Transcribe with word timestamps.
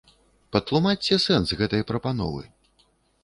Патлумачце 0.55 1.19
сэнс 1.25 1.53
гэтай 1.61 1.81
прапановы. 1.91 2.43